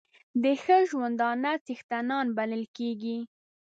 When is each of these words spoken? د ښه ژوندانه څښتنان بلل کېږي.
د 0.43 0.45
ښه 0.63 0.77
ژوندانه 0.89 1.51
څښتنان 1.65 2.25
بلل 2.37 2.63
کېږي. 2.77 3.17